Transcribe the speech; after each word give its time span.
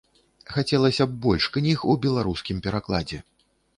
Хацелася 0.53 1.05
б 1.11 1.19
больш 1.25 1.45
кніг 1.57 1.85
у 1.93 1.99
беларускім 2.07 2.65
перакладзе. 2.69 3.19